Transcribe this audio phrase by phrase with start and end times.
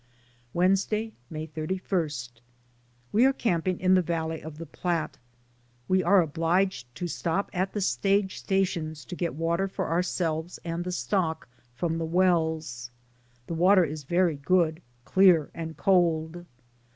[0.51, 2.09] Wednesday, May 31.
[3.11, 5.19] We are camping in the valley of the Platte.
[5.87, 10.83] We are obliged to stop at the stage stations to get water for ourselves and
[10.83, 12.09] the stock from n DAYS ON THE ROAD.
[12.11, 12.91] the wells.
[13.45, 16.47] The water is very good, clear and cold.